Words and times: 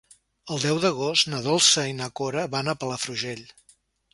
El 0.53 0.61
deu 0.63 0.79
d'agost 0.85 1.29
na 1.33 1.41
Dolça 1.49 1.85
i 1.91 1.95
na 1.99 2.07
Cora 2.21 2.47
van 2.57 2.73
a 2.73 2.77
Palafrugell. 2.85 3.45